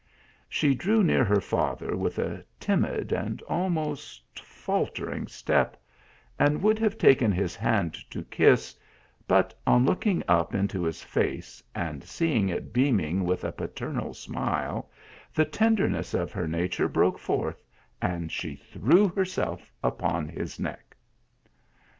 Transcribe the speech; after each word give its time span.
She 0.49 0.73
drew 0.73 1.03
near 1.03 1.23
her 1.23 1.39
father 1.39 1.95
with 1.95 2.17
a 2.17 2.43
timid 2.59 3.11
and 3.11 3.39
almost 3.43 4.23
faltering 4.39 5.27
step, 5.27 5.79
and 6.39 6.63
would 6.63 6.79
have 6.79 6.97
taken 6.97 7.31
his 7.31 7.55
hand 7.55 7.93
to 8.09 8.23
kiss, 8.23 8.75
but 9.27 9.53
on 9.67 9.85
looking 9.85 10.23
up 10.27 10.55
into 10.55 10.81
his 10.85 11.03
face, 11.03 11.61
and 11.75 12.03
seeing 12.03 12.49
it 12.49 12.73
beaming 12.73 13.25
with 13.25 13.43
a 13.43 13.51
paternal 13.51 14.15
smile, 14.15 14.89
the 15.35 15.45
tenderness 15.45 16.15
of 16.15 16.31
her 16.31 16.47
nature 16.47 16.87
broke 16.87 17.19
forth, 17.19 17.63
and 18.01 18.31
she 18.31 18.55
threw 18.55 19.07
herself 19.07 19.71
upon 19.83 20.27
his 20.29 20.59
neck. 20.59 20.95